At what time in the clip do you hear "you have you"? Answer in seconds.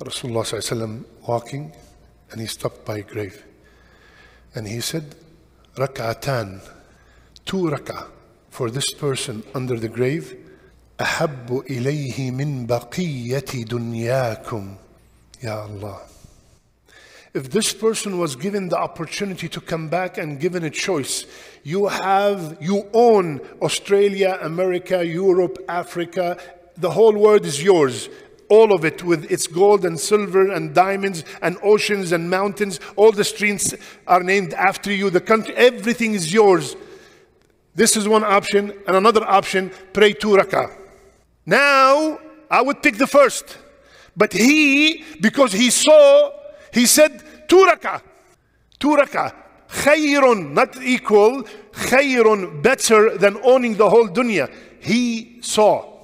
21.62-22.86